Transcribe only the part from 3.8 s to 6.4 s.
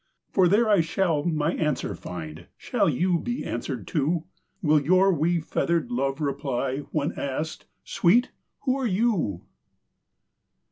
too? Will your wee feathered love